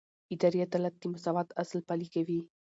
[0.33, 2.39] اداري عدالت د مساوات اصل پلي کوي.